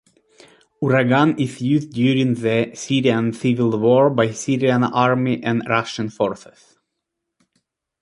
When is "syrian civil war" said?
2.73-4.09